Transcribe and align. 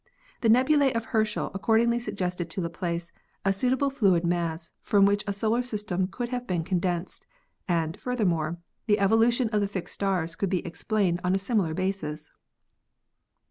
The 0.39 0.49
nebulae 0.49 0.93
of 0.93 1.05
Herschel 1.05 1.51
accordingly 1.53 1.99
suggested 1.99 2.49
to 2.49 2.61
Laplace 2.61 3.11
a 3.45 3.53
suitable 3.53 3.91
fluid 3.91 4.25
mass 4.25 4.71
from 4.81 5.05
which 5.05 5.23
a 5.27 5.31
solar 5.31 5.61
system 5.61 6.07
could 6.07 6.29
have 6.29 6.47
been 6.47 6.63
condensed, 6.63 7.27
and, 7.67 7.95
furthermore, 7.95 8.57
the 8.87 8.97
evolution 8.97 9.47
of 9.49 9.61
the 9.61 9.67
fixed 9.67 9.93
stars 9.93 10.35
could 10.35 10.49
be 10.49 10.65
explained 10.65 11.21
on 11.23 11.35
a 11.35 11.37
similar 11.37 11.75
basis. 11.75 12.31